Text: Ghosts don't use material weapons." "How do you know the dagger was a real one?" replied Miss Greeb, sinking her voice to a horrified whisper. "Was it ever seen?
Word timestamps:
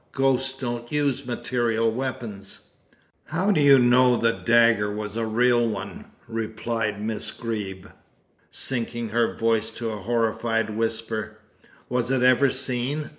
Ghosts 0.13 0.57
don't 0.57 0.91
use 0.91 1.27
material 1.27 1.91
weapons." 1.91 2.69
"How 3.25 3.51
do 3.51 3.61
you 3.61 3.77
know 3.77 4.17
the 4.17 4.31
dagger 4.31 4.91
was 4.91 5.15
a 5.15 5.27
real 5.27 5.67
one?" 5.67 6.05
replied 6.27 6.99
Miss 6.99 7.29
Greeb, 7.29 7.85
sinking 8.49 9.09
her 9.09 9.35
voice 9.37 9.69
to 9.69 9.91
a 9.91 9.97
horrified 10.01 10.71
whisper. 10.71 11.37
"Was 11.87 12.09
it 12.09 12.23
ever 12.23 12.49
seen? 12.49 13.09